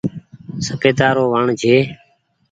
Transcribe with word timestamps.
سپيتا 0.67 1.07
رو 1.15 1.23
وڻ 1.33 1.45
ڇي۔ 1.61 1.75